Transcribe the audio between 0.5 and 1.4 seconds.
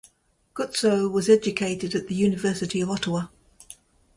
Guzzo was